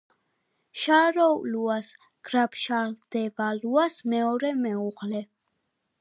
[0.83, 1.91] შაროლუას
[2.29, 5.27] გრაფ შარლ დე ვალუას მეორე მეუღლე.